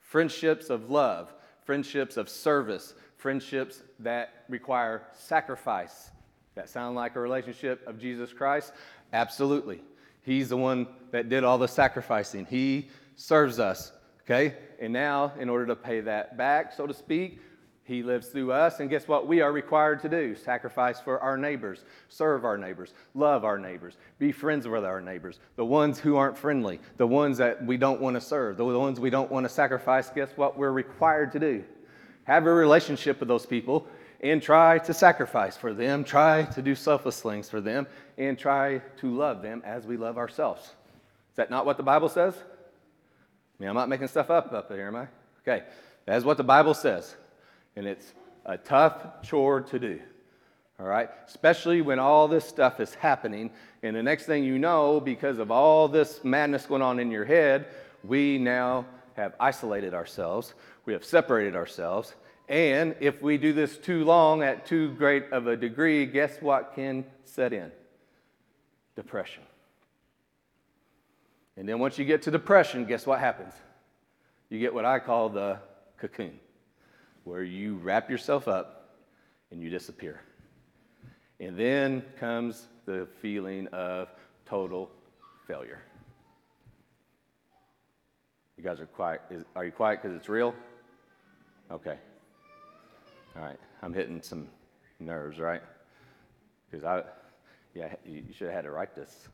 friendships 0.00 0.70
of 0.70 0.90
love, 0.90 1.32
friendships 1.64 2.16
of 2.16 2.28
service, 2.28 2.94
friendships 3.16 3.82
that 4.00 4.44
require 4.48 5.02
sacrifice. 5.12 6.10
That 6.54 6.68
sound 6.68 6.96
like 6.96 7.16
a 7.16 7.20
relationship 7.20 7.86
of 7.86 7.98
Jesus 7.98 8.32
Christ? 8.32 8.72
Absolutely. 9.12 9.82
He's 10.22 10.48
the 10.48 10.56
one 10.56 10.86
that 11.10 11.28
did 11.28 11.44
all 11.44 11.58
the 11.58 11.68
sacrificing. 11.68 12.46
He 12.46 12.88
serves 13.16 13.58
us, 13.58 13.92
okay? 14.22 14.54
And 14.80 14.92
now, 14.92 15.32
in 15.38 15.48
order 15.48 15.66
to 15.66 15.76
pay 15.76 16.00
that 16.00 16.36
back, 16.36 16.72
so 16.72 16.86
to 16.86 16.94
speak, 16.94 17.40
he 17.92 18.02
lives 18.02 18.28
through 18.28 18.52
us, 18.52 18.80
and 18.80 18.88
guess 18.88 19.06
what? 19.06 19.28
We 19.28 19.42
are 19.42 19.52
required 19.52 20.00
to 20.02 20.08
do 20.08 20.34
sacrifice 20.34 20.98
for 20.98 21.20
our 21.20 21.36
neighbors, 21.36 21.84
serve 22.08 22.44
our 22.44 22.56
neighbors, 22.56 22.94
love 23.14 23.44
our 23.44 23.58
neighbors, 23.58 23.98
be 24.18 24.32
friends 24.32 24.66
with 24.66 24.84
our 24.84 25.00
neighbors, 25.00 25.38
the 25.56 25.64
ones 25.64 25.98
who 25.98 26.16
aren't 26.16 26.38
friendly, 26.38 26.80
the 26.96 27.06
ones 27.06 27.36
that 27.38 27.64
we 27.64 27.76
don't 27.76 28.00
want 28.00 28.14
to 28.14 28.20
serve, 28.20 28.56
the 28.56 28.64
ones 28.64 28.98
we 28.98 29.10
don't 29.10 29.30
want 29.30 29.44
to 29.44 29.48
sacrifice. 29.48 30.08
Guess 30.08 30.30
what? 30.36 30.56
We're 30.56 30.72
required 30.72 31.32
to 31.32 31.38
do. 31.38 31.64
Have 32.24 32.46
a 32.46 32.52
relationship 32.52 33.20
with 33.20 33.28
those 33.28 33.44
people 33.44 33.86
and 34.20 34.40
try 34.40 34.78
to 34.78 34.94
sacrifice 34.94 35.56
for 35.56 35.74
them, 35.74 36.02
try 36.02 36.44
to 36.44 36.62
do 36.62 36.74
selfless 36.74 37.20
things 37.20 37.50
for 37.50 37.60
them, 37.60 37.86
and 38.16 38.38
try 38.38 38.78
to 38.98 39.14
love 39.14 39.42
them 39.42 39.60
as 39.66 39.86
we 39.86 39.96
love 39.96 40.16
ourselves. 40.16 40.62
Is 40.62 41.36
that 41.36 41.50
not 41.50 41.66
what 41.66 41.76
the 41.76 41.82
Bible 41.82 42.08
says? 42.08 42.34
I 42.34 43.62
mean, 43.62 43.68
I'm 43.68 43.74
not 43.74 43.88
making 43.88 44.08
stuff 44.08 44.30
up 44.30 44.52
up 44.52 44.70
here, 44.70 44.86
am 44.86 44.96
I? 44.96 45.08
Okay, 45.46 45.66
that's 46.06 46.24
what 46.24 46.36
the 46.36 46.44
Bible 46.44 46.72
says 46.72 47.16
and 47.76 47.86
it's 47.86 48.12
a 48.44 48.56
tough 48.56 49.22
chore 49.22 49.60
to 49.60 49.78
do. 49.78 50.00
All 50.80 50.86
right? 50.86 51.08
Especially 51.26 51.80
when 51.80 51.98
all 51.98 52.28
this 52.28 52.44
stuff 52.44 52.80
is 52.80 52.94
happening. 52.94 53.50
And 53.82 53.94
the 53.94 54.02
next 54.02 54.26
thing 54.26 54.44
you 54.44 54.58
know, 54.58 55.00
because 55.00 55.38
of 55.38 55.50
all 55.50 55.88
this 55.88 56.24
madness 56.24 56.66
going 56.66 56.82
on 56.82 56.98
in 56.98 57.10
your 57.10 57.24
head, 57.24 57.66
we 58.04 58.38
now 58.38 58.86
have 59.14 59.34
isolated 59.38 59.94
ourselves, 59.94 60.54
we 60.86 60.92
have 60.92 61.04
separated 61.04 61.54
ourselves. 61.54 62.14
And 62.48 62.96
if 63.00 63.22
we 63.22 63.38
do 63.38 63.52
this 63.52 63.78
too 63.78 64.04
long 64.04 64.42
at 64.42 64.66
too 64.66 64.92
great 64.94 65.30
of 65.32 65.46
a 65.46 65.56
degree, 65.56 66.06
guess 66.06 66.40
what 66.40 66.74
can 66.74 67.04
set 67.24 67.52
in? 67.52 67.70
Depression. 68.96 69.42
And 71.56 71.68
then 71.68 71.78
once 71.78 71.98
you 71.98 72.04
get 72.04 72.22
to 72.22 72.30
depression, 72.30 72.86
guess 72.86 73.06
what 73.06 73.20
happens? 73.20 73.52
You 74.48 74.58
get 74.58 74.74
what 74.74 74.84
I 74.84 74.98
call 74.98 75.28
the 75.28 75.58
cocoon 75.98 76.38
where 77.24 77.42
you 77.42 77.76
wrap 77.76 78.10
yourself 78.10 78.48
up 78.48 78.96
and 79.50 79.62
you 79.62 79.70
disappear. 79.70 80.20
And 81.40 81.58
then 81.58 82.02
comes 82.18 82.66
the 82.86 83.08
feeling 83.20 83.66
of 83.68 84.08
total 84.46 84.90
failure. 85.46 85.82
You 88.56 88.64
guys 88.64 88.80
are 88.80 88.86
quiet. 88.86 89.22
Is, 89.30 89.44
are 89.56 89.64
you 89.64 89.72
quiet 89.72 90.02
because 90.02 90.16
it's 90.16 90.28
real? 90.28 90.54
Okay. 91.70 91.98
All 93.36 93.42
right. 93.42 93.58
I'm 93.82 93.92
hitting 93.92 94.22
some 94.22 94.48
nerves, 95.00 95.38
right? 95.38 95.62
Because 96.70 96.84
I, 96.84 97.02
yeah, 97.74 97.94
you 98.04 98.22
should 98.32 98.46
have 98.46 98.54
had 98.54 98.64
to 98.64 98.70
write 98.70 98.94
this. 98.94 99.28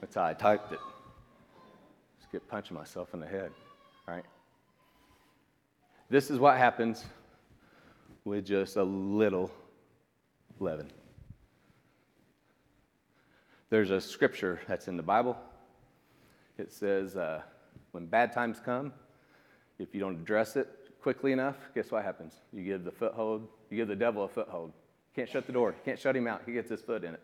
That's 0.00 0.16
how 0.16 0.24
I 0.24 0.34
typed 0.34 0.70
it. 0.72 0.80
Just 2.18 2.30
get 2.30 2.46
punching 2.46 2.76
myself 2.76 3.14
in 3.14 3.20
the 3.20 3.26
head, 3.26 3.52
right? 4.06 4.24
This 6.14 6.30
is 6.30 6.38
what 6.38 6.56
happens 6.58 7.04
with 8.24 8.46
just 8.46 8.76
a 8.76 8.84
little 8.84 9.50
leaven. 10.60 10.88
There's 13.68 13.90
a 13.90 14.00
scripture 14.00 14.60
that's 14.68 14.86
in 14.86 14.96
the 14.96 15.02
Bible. 15.02 15.36
It 16.56 16.72
says, 16.72 17.16
uh, 17.16 17.42
when 17.90 18.06
bad 18.06 18.32
times 18.32 18.60
come, 18.64 18.92
if 19.80 19.92
you 19.92 19.98
don't 19.98 20.14
address 20.14 20.54
it 20.54 20.68
quickly 21.02 21.32
enough, 21.32 21.56
guess 21.74 21.90
what 21.90 22.04
happens? 22.04 22.34
You 22.52 22.62
give 22.62 22.84
the 22.84 22.92
foothold, 22.92 23.48
you 23.68 23.76
give 23.76 23.88
the 23.88 23.96
devil 23.96 24.22
a 24.22 24.28
foothold. 24.28 24.72
Can't 25.16 25.28
shut 25.28 25.48
the 25.48 25.52
door, 25.52 25.74
can't 25.84 25.98
shut 25.98 26.14
him 26.14 26.28
out. 26.28 26.42
He 26.46 26.52
gets 26.52 26.70
his 26.70 26.80
foot 26.80 27.02
in 27.02 27.14
it. 27.14 27.22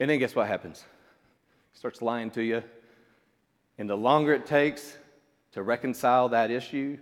And 0.00 0.08
then 0.08 0.18
guess 0.18 0.34
what 0.34 0.46
happens? 0.46 0.82
He 1.72 1.78
starts 1.78 2.00
lying 2.00 2.30
to 2.30 2.42
you. 2.42 2.62
And 3.76 3.86
the 3.86 3.98
longer 3.98 4.32
it 4.32 4.46
takes 4.46 4.96
to 5.52 5.62
reconcile 5.62 6.30
that 6.30 6.50
issue, 6.50 6.96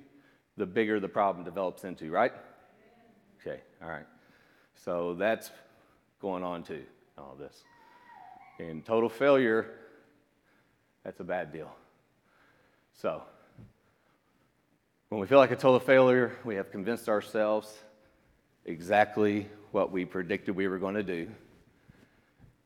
the 0.61 0.67
bigger 0.67 1.01
the 1.01 1.09
problem 1.09 1.43
develops 1.43 1.85
into, 1.85 2.11
right? 2.11 2.33
Okay, 3.41 3.61
all 3.83 3.89
right. 3.89 4.07
So 4.75 5.15
that's 5.15 5.51
going 6.21 6.45
on 6.45 6.63
too, 6.63 6.83
all 7.17 7.35
this. 7.39 7.65
And 8.59 8.85
total 8.85 9.09
failure, 9.09 9.71
that's 11.03 11.19
a 11.19 11.25
bad 11.25 11.51
deal. 11.51 11.75
So, 12.93 13.23
when 15.09 15.19
we 15.19 15.27
feel 15.27 15.39
like 15.39 15.51
a 15.51 15.57
total 15.57 15.81
failure, 15.81 16.37
we 16.45 16.57
have 16.57 16.71
convinced 16.71 17.09
ourselves 17.09 17.75
exactly 18.67 19.49
what 19.73 19.91
we 19.91 20.05
predicted 20.05 20.55
we 20.55 20.69
were 20.69 20.79
going 20.79 20.95
to 20.95 21.03
do. 21.03 21.31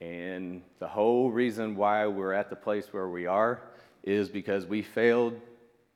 And 0.01 0.63
the 0.81 0.89
whole 0.89 1.31
reason 1.31 1.77
why 1.77 2.09
we're 2.09 2.33
at 2.33 2.51
the 2.51 2.57
place 2.57 2.93
where 2.93 3.09
we 3.09 3.27
are 3.27 3.63
is 4.03 4.29
because 4.29 4.67
we 4.67 4.83
failed 4.83 5.41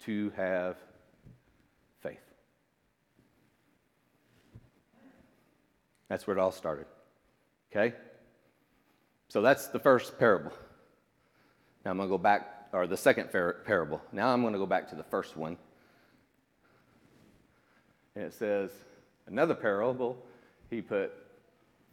to 0.04 0.30
have 0.36 0.76
faith. 2.00 2.18
That's 6.08 6.26
where 6.26 6.36
it 6.36 6.40
all 6.40 6.52
started. 6.52 6.86
Okay? 7.70 7.94
So 9.28 9.42
that's 9.42 9.68
the 9.68 9.78
first 9.78 10.18
parable. 10.18 10.52
Now 11.84 11.90
I'm 11.90 11.98
going 11.98 12.08
to 12.08 12.12
go 12.12 12.18
back, 12.18 12.68
or 12.72 12.86
the 12.86 12.96
second 12.96 13.30
parable. 13.30 14.00
Now 14.12 14.28
I'm 14.28 14.40
going 14.40 14.54
to 14.54 14.58
go 14.58 14.66
back 14.66 14.88
to 14.90 14.94
the 14.94 15.04
first 15.04 15.36
one. 15.36 15.56
And 18.14 18.24
it 18.24 18.34
says, 18.34 18.70
another 19.26 19.54
parable 19.54 20.16
he 20.70 20.80
put 20.80 21.12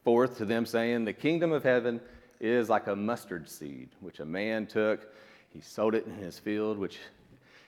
forth 0.03 0.37
to 0.37 0.45
them, 0.45 0.65
saying, 0.65 1.05
The 1.05 1.13
kingdom 1.13 1.51
of 1.51 1.63
heaven 1.63 1.99
is 2.39 2.69
like 2.69 2.87
a 2.87 2.95
mustard 2.95 3.49
seed, 3.49 3.89
which 3.99 4.19
a 4.19 4.25
man 4.25 4.65
took. 4.65 5.13
He 5.49 5.61
sowed 5.61 5.95
it 5.95 6.05
in 6.05 6.13
his 6.13 6.39
field, 6.39 6.77
which 6.77 6.99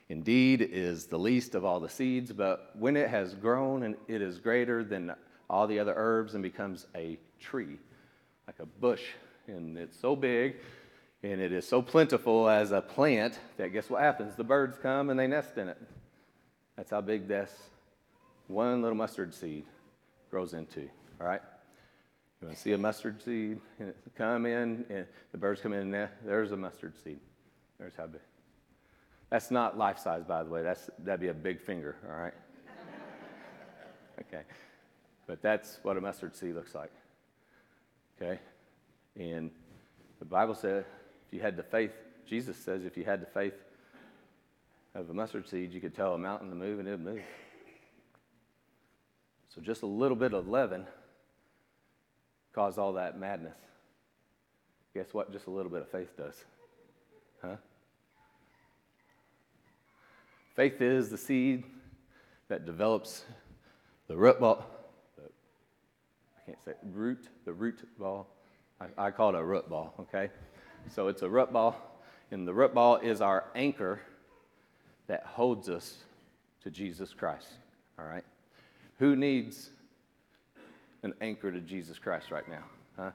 indeed 0.10 0.62
is 0.62 1.08
the 1.08 1.20
least 1.20 1.56
of 1.56 1.66
all 1.66 1.80
the 1.80 1.90
seeds, 1.90 2.32
but 2.32 2.72
when 2.78 2.96
it 2.96 3.10
has 3.10 3.34
grown 3.36 3.84
and 3.84 3.96
it 4.08 4.22
is 4.22 4.40
greater 4.40 4.84
than 4.84 5.14
all 5.50 5.68
the 5.68 5.80
other 5.80 5.94
herbs 5.96 6.34
and 6.34 6.44
becomes 6.44 6.88
a 6.96 7.18
tree, 7.40 7.78
like 8.48 8.60
a 8.60 8.66
bush, 8.66 9.04
and 9.48 9.78
it's 9.78 10.00
so 10.00 10.16
big 10.16 10.56
and 11.24 11.42
it 11.42 11.52
is 11.52 11.68
so 11.68 11.82
plentiful 11.82 12.48
as 12.48 12.72
a 12.72 12.82
plant 12.82 13.40
that 13.58 13.74
guess 13.74 13.90
what 13.90 14.02
happens? 14.02 14.36
The 14.36 14.44
birds 14.44 14.78
come 14.82 15.10
and 15.10 15.20
they 15.20 15.28
nest 15.28 15.58
in 15.58 15.68
it. 15.68 15.82
That's 16.76 16.92
how 16.92 17.02
big 17.02 17.28
this 17.28 17.52
one 18.48 18.82
little 18.82 18.98
mustard 18.98 19.34
seed 19.34 19.66
grows 20.30 20.54
into. 20.54 20.90
All 21.20 21.28
right? 21.28 21.42
You 22.40 22.48
want 22.48 22.58
to 22.58 22.64
see 22.64 22.74
a 22.74 22.78
mustard 22.78 23.22
seed 23.24 23.60
come 24.16 24.46
in, 24.46 24.86
and 24.90 25.06
the 25.32 25.38
birds 25.40 25.60
come 25.60 25.74
in, 25.74 25.94
and 25.94 26.10
there's 26.24 26.52
a 26.52 26.58
mustard 26.58 26.94
seed. 27.04 27.20
There's 27.80 27.96
how 27.98 28.06
big. 28.06 28.22
That's 29.32 29.50
not 29.50 29.76
life 29.76 29.98
size, 29.98 30.24
by 30.24 30.44
the 30.44 30.50
way. 30.50 30.62
That's, 30.62 30.90
that'd 31.00 31.20
be 31.20 31.30
a 31.30 31.34
big 31.34 31.60
finger, 31.60 31.98
all 32.08 32.16
right? 32.16 32.34
okay. 34.22 34.44
But 35.28 35.42
that's 35.42 35.80
what 35.84 35.98
a 35.98 36.02
mustard 36.02 36.36
seed 36.36 36.56
looks 36.56 36.74
like. 36.74 36.92
Okay? 38.20 38.40
And 39.18 39.52
the 40.20 40.26
Bible 40.26 40.56
said 40.56 40.86
if 41.28 41.34
you 41.34 41.42
had 41.42 41.58
the 41.58 41.64
faith, 41.64 41.92
Jesus 42.26 42.58
says 42.58 42.86
if 42.86 42.98
you 42.98 43.04
had 43.04 43.22
the 43.22 43.28
faith 43.28 43.54
of 44.96 45.10
a 45.10 45.14
mustard 45.14 45.48
seed, 45.48 45.74
you 45.74 45.82
could 45.82 45.94
tell 45.94 46.14
a 46.14 46.18
mountain 46.18 46.50
to 46.50 46.56
move 46.56 46.80
and 46.80 46.88
it 46.88 46.92
would 46.92 47.04
move. 47.04 47.22
So 49.54 49.62
just 49.62 49.82
a 49.82 49.88
little 49.88 50.18
bit 50.18 50.34
of 50.34 50.48
leaven 50.48 50.86
caused 52.54 52.80
all 52.80 52.94
that 52.94 53.20
madness. 53.20 53.58
Guess 54.94 55.14
what? 55.14 55.32
Just 55.32 55.48
a 55.48 55.52
little 55.52 55.72
bit 55.72 55.82
of 55.82 55.90
faith 55.90 56.16
does. 56.18 56.36
Huh? 57.42 57.58
Faith 60.56 60.82
is 60.82 61.10
the 61.10 61.18
seed 61.18 61.64
that 62.48 62.66
develops 62.66 63.26
the 64.08 64.18
root 64.18 64.40
ball. 64.40 64.66
Can't 66.48 66.64
say 66.64 66.72
root, 66.94 67.28
the 67.44 67.52
root 67.52 67.86
ball. 68.00 68.26
I, 68.80 69.08
I 69.08 69.12
call 69.12 69.36
it 69.36 69.38
a 69.38 69.44
root 69.44 69.70
ball, 69.70 69.94
okay? 70.00 70.30
So 70.90 71.10
it's 71.10 71.22
a 71.22 71.30
root 71.30 71.52
ball, 71.52 71.76
and 72.32 72.48
the 72.48 72.54
root 72.54 72.74
ball 72.74 72.96
is 72.96 73.20
our 73.20 73.44
anchor 73.54 74.00
that 75.08 75.26
holds 75.26 75.68
us 75.68 75.98
to 76.64 76.72
Jesus 76.72 77.14
Christ, 77.14 77.50
all 78.00 78.06
right? 78.06 78.24
Who 79.00 79.18
needs 79.18 79.72
an 81.04 81.14
anchor 81.20 81.52
to 81.52 81.60
Jesus 81.60 82.00
Christ 82.00 82.32
right 82.32 82.48
now? 82.48 82.64
Huh? 82.96 83.12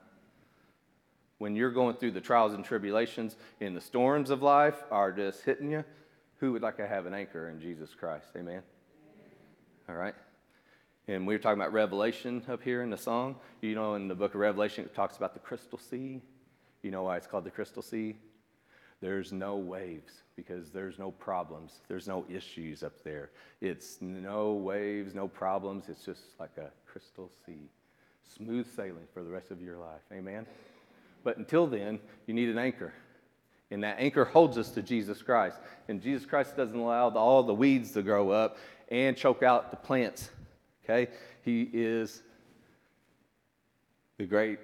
When 1.38 1.56
you're 1.56 1.70
going 1.70 1.96
through 1.96 2.10
the 2.12 2.20
trials 2.20 2.52
and 2.52 2.62
tribulations 2.62 3.36
and 3.62 3.74
the 3.74 3.80
storms 3.80 4.28
of 4.28 4.42
life 4.42 4.84
are 4.90 5.10
just 5.10 5.42
hitting 5.42 5.70
you, 5.70 5.84
who 6.38 6.52
would 6.52 6.62
like 6.62 6.76
to 6.76 6.86
have 6.86 7.06
an 7.06 7.14
anchor 7.14 7.48
in 7.48 7.60
Jesus 7.60 7.94
Christ? 7.98 8.26
Amen? 8.36 8.62
All 9.88 9.94
right? 9.94 10.14
And 11.08 11.26
we 11.26 11.34
were 11.34 11.38
talking 11.38 11.60
about 11.60 11.72
Revelation 11.72 12.42
up 12.48 12.62
here 12.62 12.82
in 12.82 12.90
the 12.90 12.96
song. 12.96 13.36
You 13.60 13.74
know, 13.74 13.94
in 13.94 14.06
the 14.06 14.14
book 14.14 14.34
of 14.34 14.40
Revelation, 14.40 14.84
it 14.84 14.94
talks 14.94 15.16
about 15.16 15.34
the 15.34 15.40
crystal 15.40 15.78
sea. 15.78 16.20
You 16.82 16.90
know 16.90 17.02
why 17.02 17.16
it's 17.16 17.26
called 17.26 17.44
the 17.44 17.50
crystal 17.50 17.82
sea? 17.82 18.16
There's 19.00 19.32
no 19.32 19.56
waves 19.56 20.22
because 20.36 20.70
there's 20.70 20.98
no 21.00 21.10
problems. 21.10 21.80
There's 21.88 22.06
no 22.06 22.24
issues 22.30 22.84
up 22.84 23.02
there. 23.02 23.30
It's 23.60 24.00
no 24.00 24.52
waves, 24.52 25.12
no 25.12 25.26
problems. 25.26 25.88
It's 25.88 26.04
just 26.04 26.22
like 26.38 26.56
a 26.56 26.70
crystal 26.86 27.30
sea. 27.44 27.68
Smooth 28.36 28.66
sailing 28.76 29.08
for 29.12 29.24
the 29.24 29.30
rest 29.30 29.50
of 29.50 29.60
your 29.60 29.76
life. 29.76 30.02
Amen? 30.12 30.46
But 31.24 31.36
until 31.36 31.66
then, 31.66 31.98
you 32.26 32.34
need 32.34 32.48
an 32.48 32.58
anchor. 32.58 32.92
And 33.72 33.82
that 33.82 33.98
anchor 33.98 34.24
holds 34.24 34.56
us 34.56 34.70
to 34.70 34.82
Jesus 34.82 35.20
Christ. 35.20 35.58
And 35.88 36.00
Jesus 36.00 36.24
Christ 36.24 36.56
doesn't 36.56 36.78
allow 36.78 37.08
all 37.10 37.42
the 37.42 37.54
weeds 37.54 37.90
to 37.92 38.02
grow 38.02 38.30
up 38.30 38.58
and 38.88 39.16
choke 39.16 39.42
out 39.42 39.70
the 39.70 39.76
plants. 39.76 40.30
Okay? 40.84 41.10
He 41.42 41.68
is 41.72 42.22
the 44.18 44.26
great 44.26 44.58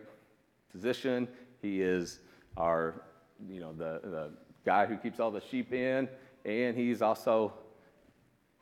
physician. 0.73 1.29
He 1.63 1.83
is 1.83 2.21
our 2.57 3.03
you 3.49 3.61
know, 3.61 3.73
the, 3.73 4.01
the 4.03 4.31
guy 4.65 4.87
who 4.87 4.97
keeps 4.97 5.21
all 5.21 5.31
the 5.31 5.43
sheep 5.51 5.73
in, 5.73 6.09
and 6.45 6.77
he's 6.77 7.03
also 7.03 7.53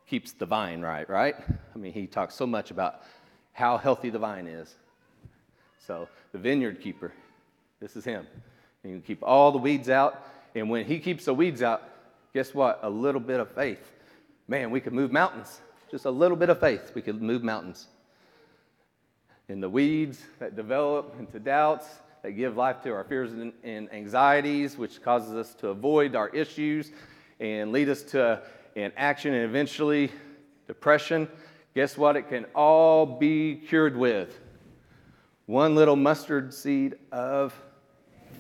keeps 0.07 0.33
the 0.33 0.47
vine 0.47 0.81
right, 0.81 1.09
right? 1.09 1.35
I 1.75 1.79
mean, 1.79 1.93
he 1.93 2.07
talks 2.07 2.35
so 2.35 2.47
much 2.47 2.71
about 2.71 3.03
how 3.53 3.79
healthy 3.79 4.11
the 4.11 4.19
vine 4.19 4.47
is. 4.47 4.75
So, 5.79 6.09
the 6.33 6.39
vineyard 6.39 6.81
keeper, 6.81 7.13
this 7.81 7.97
is 7.97 8.05
him. 8.05 8.27
And 8.85 8.93
you 8.93 9.01
keep 9.01 9.23
all 9.23 9.51
the 9.53 9.59
weeds 9.59 9.89
out, 9.89 10.27
and 10.55 10.69
when 10.69 10.85
he 10.85 10.99
keeps 10.99 11.25
the 11.25 11.35
weeds 11.35 11.63
out, 11.63 11.83
guess 12.35 12.55
what? 12.55 12.81
A 12.83 12.91
little 12.91 13.21
bit 13.21 13.41
of 13.41 13.51
faith. 13.53 13.93
Man, 14.49 14.71
we 14.71 14.81
could 14.81 14.93
move 14.93 15.11
mountains. 15.11 15.61
Just 15.91 16.05
a 16.05 16.11
little 16.11 16.37
bit 16.37 16.49
of 16.49 16.59
faith, 16.59 16.93
we 16.95 17.03
could 17.03 17.23
move 17.23 17.43
mountains. 17.43 17.87
In 19.49 19.61
the 19.61 19.69
weeds 19.69 20.21
that 20.41 20.57
develop 20.57 21.15
into 21.19 21.39
doubts, 21.39 21.87
that 22.23 22.33
give 22.33 22.57
life 22.57 22.83
to 22.83 22.93
our 22.93 23.05
fears 23.05 23.33
and, 23.33 23.53
and 23.63 23.93
anxieties, 23.93 24.77
which 24.77 25.01
causes 25.01 25.35
us 25.35 25.55
to 25.55 25.69
avoid 25.69 26.17
our 26.17 26.29
issues 26.31 26.91
and 27.39 27.71
lead 27.71 27.89
us 27.89 28.03
to 28.03 28.43
inaction 28.75 29.33
and 29.33 29.45
eventually 29.45 30.11
depression. 30.67 31.29
Guess 31.77 31.97
what? 31.97 32.17
It 32.17 32.29
can 32.29 32.47
all 32.55 33.07
be 33.07 33.55
cured 33.69 33.97
with 33.97 34.41
one 35.47 35.77
little 35.77 35.95
mustard 35.95 36.53
seed 36.53 36.97
of 37.13 37.55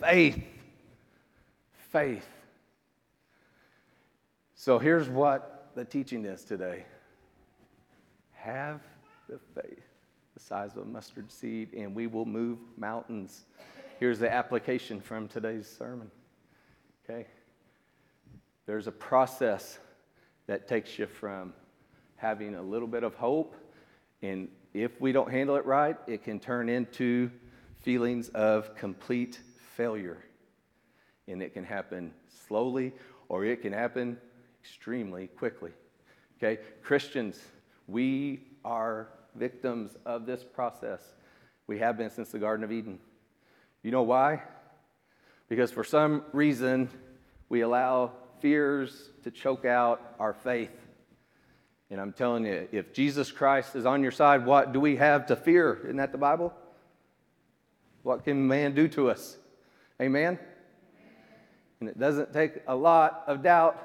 faith. 0.01 0.45
Faith. 1.91 2.27
So 4.57 4.81
here's 4.81 5.09
what 5.09 5.71
the 5.77 5.85
teaching 5.85 6.25
is 6.25 6.43
today 6.43 6.87
have 8.47 8.81
the 9.29 9.39
faith 9.61 9.83
the 10.37 10.43
size 10.43 10.73
of 10.77 10.83
a 10.83 10.85
mustard 10.85 11.33
seed, 11.33 11.73
and 11.73 11.95
we 11.95 12.07
will 12.07 12.27
move 12.27 12.59
mountains. 12.77 13.47
Here's 13.99 14.19
the 14.19 14.31
application 14.31 15.01
from 15.01 15.29
today's 15.29 15.67
sermon. 15.67 16.11
Okay? 17.05 17.27
There's 18.67 18.87
a 18.87 18.93
process 18.93 19.79
that 20.47 20.69
takes 20.69 20.99
you 20.99 21.07
from 21.07 21.55
having 22.17 22.55
a 22.55 22.61
little 22.61 22.87
bit 22.87 23.03
of 23.03 23.15
hope, 23.15 23.57
and 24.21 24.49
if 24.75 25.01
we 25.01 25.11
don't 25.11 25.31
handle 25.31 25.57
it 25.57 25.65
right, 25.65 25.97
it 26.07 26.23
can 26.23 26.39
turn 26.39 26.69
into 26.69 27.31
feelings 27.81 28.29
of 28.31 28.75
complete 28.75 29.41
failure. 29.75 30.19
And 31.29 31.43
it 31.43 31.55
can 31.55 31.65
happen 31.65 32.13
slowly 32.47 32.93
or 33.29 33.45
it 33.47 33.63
can 33.63 33.73
happen 33.73 34.19
extremely 34.63 35.29
quickly. 35.29 35.71
Okay? 36.37 36.61
Christians, 36.83 37.41
we 37.87 38.41
are 38.65 39.09
victims 39.35 39.97
of 40.05 40.27
this 40.27 40.43
process. 40.43 41.03
We 41.67 41.79
have 41.79 41.97
been 41.97 42.11
since 42.11 42.31
the 42.31 42.39
Garden 42.39 42.65
of 42.65 42.73
Eden. 42.73 42.99
You 43.83 43.91
know 43.91 44.03
why? 44.03 44.43
Because 45.49 45.71
for 45.71 45.85
some 45.85 46.25
reason, 46.33 46.89
we 47.49 47.61
allow 47.61 48.13
fears 48.41 49.11
to 49.25 49.31
choke 49.31 49.65
out 49.65 50.15
our 50.19 50.33
faith. 50.33 50.71
And 51.91 52.01
I'm 52.01 52.13
telling 52.13 52.45
you, 52.45 52.69
if 52.73 52.93
Jesus 52.93 53.31
Christ 53.31 53.77
is 53.77 53.87
on 53.87 54.03
your 54.03 54.11
side, 54.11 54.45
what 54.45 54.73
do 54.73 54.81
we 54.81 54.97
have 54.97 55.27
to 55.27 55.37
fear? 55.37 55.81
Isn't 55.85 55.97
that 55.99 56.11
the 56.11 56.19
Bible? 56.19 56.53
What 58.03 58.25
can 58.25 58.47
man 58.47 58.75
do 58.75 58.89
to 58.89 59.11
us? 59.11 59.37
Amen? 60.01 60.39
And 61.81 61.89
it 61.89 61.99
doesn't 61.99 62.33
take 62.33 62.63
a 62.67 62.75
lot 62.75 63.25
of 63.27 63.43
doubt 63.43 63.83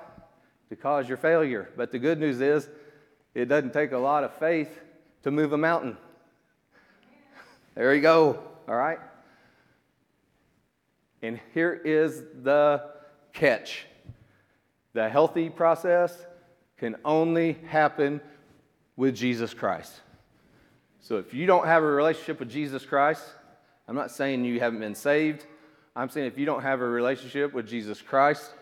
to 0.70 0.75
cause 0.75 1.08
your 1.08 1.17
failure. 1.17 1.70
But 1.75 1.91
the 1.91 2.00
good 2.00 2.20
news 2.20 2.41
is, 2.41 2.70
it 3.34 3.46
doesn't 3.46 3.74
take 3.74 3.92
a 3.92 3.98
lot 3.98 4.24
of 4.24 4.34
faith 4.36 4.82
to 5.24 5.32
move 5.32 5.54
a 5.54 5.58
mountain. 5.58 5.98
There 7.76 7.94
you 7.96 8.02
go, 8.02 8.40
all 8.68 8.76
right? 8.76 9.00
And 11.22 11.40
here 11.54 11.74
is 11.74 12.24
the 12.44 12.90
catch 13.34 13.86
the 14.94 15.08
healthy 15.08 15.50
process 15.50 16.18
can 16.78 16.98
only 17.06 17.54
happen 17.68 18.20
with 18.98 19.16
Jesus 19.16 19.54
Christ. 19.54 19.94
So 21.00 21.18
if 21.18 21.34
you 21.34 21.46
don't 21.46 21.66
have 21.66 21.84
a 21.84 21.88
relationship 21.88 22.40
with 22.40 22.50
Jesus 22.50 22.86
Christ, 22.86 23.24
I'm 23.88 23.96
not 23.96 24.12
saying 24.12 24.44
you 24.44 24.60
haven't 24.60 24.80
been 24.80 24.96
saved. 24.96 25.46
I'm 25.96 26.10
saying 26.10 26.28
if 26.28 26.38
you 26.38 26.46
don't 26.46 26.62
have 26.62 26.82
a 26.82 26.88
relationship 26.88 27.54
with 27.54 27.68
Jesus 27.68 28.02
Christ, 28.02 28.54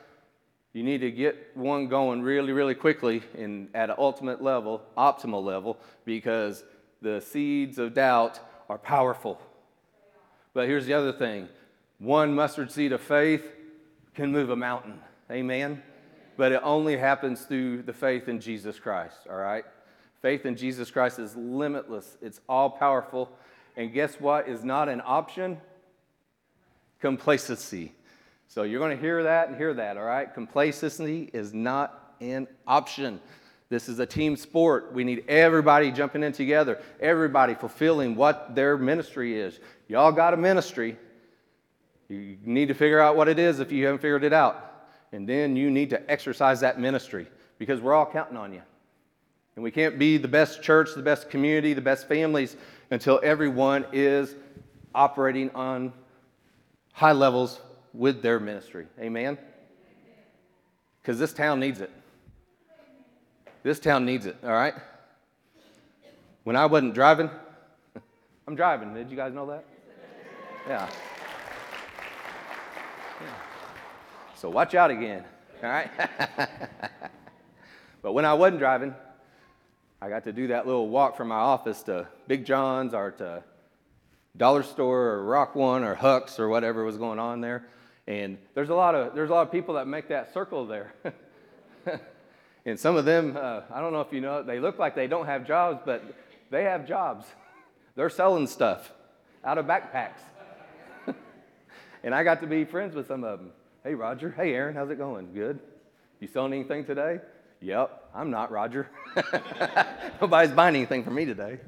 you 0.73 0.83
need 0.83 1.01
to 1.01 1.11
get 1.11 1.55
one 1.55 1.87
going 1.87 2.21
really, 2.21 2.53
really 2.53 2.75
quickly 2.75 3.23
and 3.37 3.69
at 3.73 3.89
an 3.89 3.95
ultimate 3.97 4.41
level, 4.41 4.83
optimal 4.97 5.43
level, 5.43 5.77
because 6.05 6.63
the 7.01 7.21
seeds 7.21 7.79
of 7.79 7.93
doubt 7.93 8.39
are 8.69 8.77
powerful. 8.77 9.41
But 10.53 10.67
here's 10.67 10.85
the 10.85 10.93
other 10.93 11.11
thing 11.11 11.49
one 11.97 12.33
mustard 12.33 12.71
seed 12.71 12.91
of 12.91 13.01
faith 13.01 13.51
can 14.13 14.31
move 14.31 14.49
a 14.49 14.55
mountain. 14.55 14.99
Amen? 15.31 15.81
But 16.37 16.51
it 16.51 16.61
only 16.63 16.97
happens 16.97 17.41
through 17.41 17.83
the 17.83 17.93
faith 17.93 18.27
in 18.29 18.39
Jesus 18.39 18.79
Christ, 18.79 19.17
all 19.29 19.37
right? 19.37 19.65
Faith 20.21 20.45
in 20.45 20.55
Jesus 20.55 20.91
Christ 20.91 21.19
is 21.19 21.35
limitless, 21.35 22.17
it's 22.21 22.41
all 22.47 22.69
powerful. 22.69 23.31
And 23.75 23.93
guess 23.93 24.19
what 24.19 24.47
is 24.47 24.63
not 24.63 24.89
an 24.89 25.01
option? 25.05 25.59
Complacency. 26.99 27.93
So 28.49 28.63
you're 28.63 28.79
going 28.79 28.97
to 28.97 29.01
hear 29.01 29.21
that 29.23 29.47
and 29.47 29.55
hear 29.55 29.75
that, 29.75 29.95
all 29.95 30.03
right? 30.03 30.33
Complacency 30.33 31.29
is 31.33 31.53
not 31.53 32.15
an 32.19 32.47
option. 32.67 33.21
This 33.69 33.87
is 33.87 33.99
a 33.99 34.07
team 34.07 34.35
sport. 34.35 34.91
We 34.91 35.03
need 35.03 35.23
everybody 35.27 35.91
jumping 35.91 36.23
in 36.23 36.31
together, 36.31 36.81
everybody 36.99 37.53
fulfilling 37.53 38.15
what 38.15 38.55
their 38.55 38.75
ministry 38.75 39.39
is. 39.39 39.59
Y'all 39.87 40.11
got 40.11 40.33
a 40.33 40.37
ministry. 40.37 40.97
You 42.07 42.37
need 42.43 42.69
to 42.69 42.73
figure 42.73 42.99
out 42.99 43.15
what 43.15 43.27
it 43.27 43.37
is 43.37 43.59
if 43.59 43.71
you 43.71 43.85
haven't 43.85 44.01
figured 44.01 44.23
it 44.23 44.33
out. 44.33 44.87
And 45.11 45.29
then 45.29 45.55
you 45.55 45.69
need 45.69 45.91
to 45.91 46.11
exercise 46.11 46.59
that 46.61 46.79
ministry 46.79 47.27
because 47.59 47.79
we're 47.79 47.93
all 47.93 48.07
counting 48.07 48.35
on 48.35 48.51
you. 48.51 48.63
And 49.55 49.63
we 49.63 49.69
can't 49.69 49.99
be 49.99 50.17
the 50.17 50.27
best 50.27 50.63
church, 50.63 50.95
the 50.95 51.03
best 51.03 51.29
community, 51.29 51.73
the 51.73 51.81
best 51.81 52.07
families 52.07 52.57
until 52.89 53.19
everyone 53.21 53.85
is 53.93 54.35
operating 54.95 55.51
on 55.51 55.93
high 56.93 57.11
levels 57.11 57.61
with 57.93 58.21
their 58.21 58.39
ministry. 58.39 58.87
Amen? 58.99 59.37
Because 61.01 61.19
this 61.19 61.33
town 61.33 61.59
needs 61.59 61.81
it. 61.81 61.91
This 63.63 63.79
town 63.79 64.05
needs 64.05 64.25
it, 64.25 64.37
all 64.43 64.51
right? 64.51 64.73
When 66.43 66.55
I 66.55 66.65
wasn't 66.65 66.93
driving, 66.93 67.29
I'm 68.47 68.55
driving. 68.55 68.93
Did 68.93 69.09
you 69.11 69.17
guys 69.17 69.33
know 69.33 69.45
that? 69.47 69.65
Yeah. 70.67 70.89
So 74.35 74.49
watch 74.49 74.73
out 74.73 74.89
again, 74.89 75.25
all 75.61 75.69
right? 75.69 75.89
but 78.01 78.13
when 78.13 78.23
I 78.23 78.33
wasn't 78.33 78.59
driving, 78.59 78.95
I 80.01 80.07
got 80.07 80.23
to 80.23 80.31
do 80.31 80.47
that 80.47 80.65
little 80.65 80.87
walk 80.87 81.17
from 81.17 81.27
my 81.27 81.35
office 81.35 81.83
to 81.83 82.07
Big 82.27 82.45
John's 82.45 82.93
or 82.93 83.11
to 83.11 83.43
Dollar 84.37 84.63
Store 84.63 85.07
or 85.09 85.25
Rock 85.25 85.55
One 85.55 85.83
or 85.83 85.93
Huck's 85.93 86.39
or 86.39 86.47
whatever 86.47 86.85
was 86.85 86.95
going 86.95 87.19
on 87.19 87.41
there. 87.41 87.67
And 88.09 88.39
there's 88.55 88.69
a 88.69 88.75
lot 88.75 88.95
of 88.95 89.13
there's 89.13 89.29
a 89.29 89.33
lot 89.33 89.43
of 89.43 89.51
people 89.51 89.75
that 89.75 89.87
make 89.87 90.07
that 90.09 90.33
circle 90.33 90.65
there. 90.65 90.95
and 92.65 92.77
some 92.77 92.95
of 92.95 93.05
them, 93.05 93.37
uh, 93.37 93.61
I 93.71 93.79
don't 93.79 93.93
know 93.93 94.01
if 94.01 94.11
you 94.11 94.19
know, 94.19 94.41
they 94.41 94.59
look 94.59 94.79
like 94.79 94.95
they 94.95 95.05
don't 95.05 95.27
have 95.27 95.45
jobs, 95.45 95.79
but 95.85 96.03
they 96.49 96.63
have 96.63 96.87
jobs. 96.87 97.27
They're 97.95 98.09
selling 98.09 98.47
stuff 98.47 98.91
out 99.45 99.59
of 99.59 99.67
backpacks. 99.67 100.21
and 102.03 102.15
I 102.15 102.23
got 102.23 102.41
to 102.41 102.47
be 102.47 102.65
friends 102.65 102.95
with 102.95 103.07
some 103.07 103.23
of 103.23 103.39
them. 103.39 103.51
Hey, 103.83 103.93
Roger. 103.93 104.33
Hey, 104.35 104.55
Aaron. 104.55 104.73
How's 104.73 104.89
it 104.89 104.97
going? 104.97 105.31
Good. 105.31 105.59
You 106.19 106.27
selling 106.27 106.53
anything 106.53 106.85
today? 106.85 107.19
Yep, 107.61 108.09
I'm 108.15 108.31
not 108.31 108.51
Roger. 108.51 108.89
Nobody's 110.19 110.51
buying 110.51 110.75
anything 110.75 111.03
from 111.03 111.13
me 111.13 111.25
today. 111.25 111.59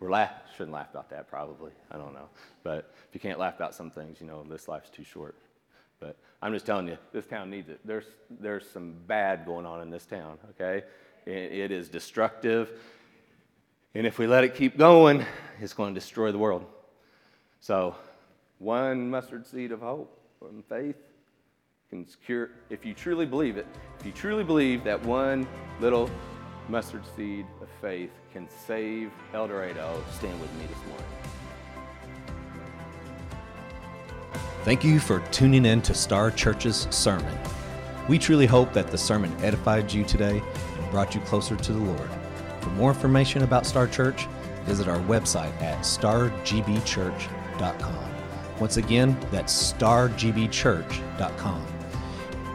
We're 0.00 0.10
laugh 0.10 0.32
shouldn't 0.56 0.72
laugh 0.72 0.90
about 0.90 1.10
that 1.10 1.28
probably. 1.28 1.72
I 1.90 1.96
don't 1.96 2.14
know. 2.14 2.28
But 2.62 2.92
if 3.08 3.14
you 3.14 3.20
can't 3.20 3.38
laugh 3.38 3.56
about 3.56 3.74
some 3.74 3.90
things, 3.90 4.20
you 4.20 4.26
know, 4.26 4.44
this 4.48 4.68
life's 4.68 4.90
too 4.90 5.04
short. 5.04 5.36
But 6.00 6.16
I'm 6.42 6.52
just 6.52 6.66
telling 6.66 6.88
you, 6.88 6.98
this 7.12 7.26
town 7.26 7.50
needs 7.50 7.68
it. 7.68 7.80
There's 7.84 8.06
there's 8.30 8.68
some 8.68 8.94
bad 9.06 9.46
going 9.46 9.66
on 9.66 9.80
in 9.80 9.90
this 9.90 10.06
town, 10.06 10.38
okay? 10.50 10.84
it, 11.26 11.52
it 11.52 11.70
is 11.70 11.88
destructive. 11.88 12.70
And 13.94 14.06
if 14.06 14.18
we 14.18 14.26
let 14.26 14.44
it 14.44 14.54
keep 14.54 14.76
going, 14.76 15.24
it's 15.60 15.72
going 15.72 15.94
to 15.94 16.00
destroy 16.00 16.32
the 16.32 16.38
world. 16.38 16.66
So, 17.60 17.94
one 18.58 19.10
mustard 19.10 19.46
seed 19.46 19.72
of 19.72 19.80
hope 19.80 20.20
from 20.38 20.62
faith 20.68 20.96
can 21.90 22.06
secure. 22.06 22.50
if 22.70 22.84
you 22.84 22.92
truly 22.94 23.26
believe 23.26 23.56
it, 23.56 23.66
if 23.98 24.06
you 24.06 24.12
truly 24.12 24.44
believe 24.44 24.84
that 24.84 25.02
one 25.04 25.46
little 25.80 26.10
mustard 26.68 27.02
seed 27.16 27.46
faith 27.84 28.10
can 28.32 28.48
save 28.48 29.12
Eldorado, 29.34 30.02
stand 30.10 30.40
with 30.40 30.50
me 30.54 30.64
this 30.64 30.78
morning. 30.88 31.04
Thank 34.62 34.82
you 34.82 34.98
for 34.98 35.20
tuning 35.30 35.66
in 35.66 35.82
to 35.82 35.92
Star 35.92 36.30
Church's 36.30 36.88
sermon. 36.90 37.38
We 38.08 38.18
truly 38.18 38.46
hope 38.46 38.72
that 38.72 38.90
the 38.90 38.96
sermon 38.96 39.30
edified 39.44 39.92
you 39.92 40.02
today 40.02 40.42
and 40.78 40.90
brought 40.90 41.14
you 41.14 41.20
closer 41.22 41.56
to 41.56 41.72
the 41.74 41.78
Lord. 41.78 42.08
For 42.62 42.70
more 42.70 42.88
information 42.88 43.42
about 43.42 43.66
Star 43.66 43.86
Church, 43.86 44.28
visit 44.64 44.88
our 44.88 45.00
website 45.00 45.52
at 45.60 45.80
stargbchurch.com. 45.80 48.10
Once 48.60 48.78
again, 48.78 49.14
that's 49.30 49.72
stargbchurch.com. 49.74 51.66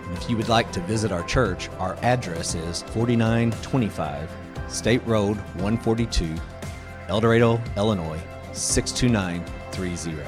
And 0.07 0.17
if 0.17 0.27
you 0.27 0.35
would 0.37 0.49
like 0.49 0.71
to 0.71 0.79
visit 0.81 1.11
our 1.11 1.23
church, 1.27 1.69
our 1.77 1.95
address 2.01 2.55
is 2.55 2.81
4925 2.81 4.48
State 4.69 5.05
Road 5.05 5.37
142, 5.55 6.35
Eldorado, 7.07 7.59
Illinois 7.75 8.21
62930. 8.53 10.23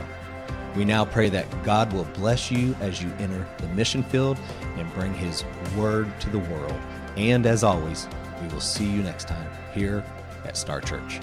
We 0.76 0.86
now 0.86 1.06
pray 1.06 1.30
that 1.30 1.46
God 1.64 1.92
will 1.94 2.06
bless 2.06 2.50
you 2.50 2.76
as 2.80 3.02
you 3.02 3.12
enter 3.20 3.48
the 3.58 3.68
mission 3.70 4.04
field 4.04 4.38
and 4.78 4.92
bring 4.94 5.14
His 5.14 5.44
word 5.76 6.12
to 6.22 6.30
the 6.30 6.40
world. 6.40 6.80
And 7.18 7.46
as 7.46 7.64
always, 7.64 8.08
we 8.42 8.48
will 8.48 8.62
see 8.62 8.86
you 8.86 9.04
next 9.04 9.28
time 9.28 9.50
here 9.74 10.04
at 10.46 10.58
Star 10.58 10.82
Church. 10.82 11.20